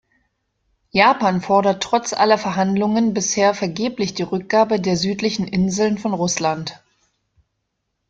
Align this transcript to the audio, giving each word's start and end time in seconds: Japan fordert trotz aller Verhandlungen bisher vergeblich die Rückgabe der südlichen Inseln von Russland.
Japan 0.89 1.41
fordert 1.41 1.83
trotz 1.83 2.11
aller 2.13 2.39
Verhandlungen 2.39 3.13
bisher 3.13 3.53
vergeblich 3.53 4.15
die 4.15 4.23
Rückgabe 4.23 4.79
der 4.81 4.97
südlichen 4.97 5.47
Inseln 5.47 5.99
von 5.99 6.15
Russland. 6.15 6.81